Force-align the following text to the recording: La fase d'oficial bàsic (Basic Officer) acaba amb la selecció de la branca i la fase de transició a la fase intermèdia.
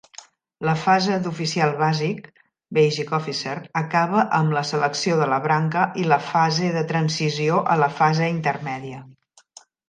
La 0.67 0.73
fase 0.83 1.17
d'oficial 1.25 1.73
bàsic 1.81 2.23
(Basic 2.77 3.13
Officer) 3.17 3.53
acaba 3.81 4.23
amb 4.39 4.55
la 4.59 4.63
selecció 4.71 5.19
de 5.21 5.29
la 5.35 5.39
branca 5.45 5.85
i 6.05 6.07
la 6.13 6.19
fase 6.31 6.73
de 6.79 6.83
transició 6.95 7.61
a 7.75 7.77
la 7.85 7.91
fase 8.01 8.33
intermèdia. 8.39 9.05